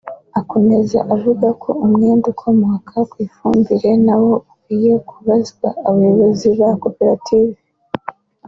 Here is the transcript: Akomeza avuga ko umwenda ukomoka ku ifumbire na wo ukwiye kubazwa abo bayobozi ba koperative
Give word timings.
Akomeza 0.39 0.97
avuga 1.15 1.47
ko 1.61 1.69
umwenda 1.85 2.25
ukomoka 2.33 2.95
ku 3.09 3.15
ifumbire 3.25 3.91
na 4.05 4.15
wo 4.21 4.31
ukwiye 4.49 4.93
kubazwa 5.09 5.67
abo 5.87 5.93
bayobozi 5.97 6.47
ba 6.59 6.69
koperative 6.83 7.59